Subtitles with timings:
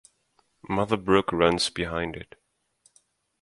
[0.67, 2.33] Mother Brook runs behind it.